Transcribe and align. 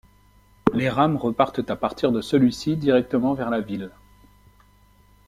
Les 0.73 0.89
rames 0.89 1.15
repartent 1.15 1.69
à 1.69 1.75
partir 1.75 2.11
de 2.11 2.21
celui-ci 2.21 2.75
directement 2.75 3.35
vers 3.35 3.51
la 3.51 3.61
ville. 3.61 3.91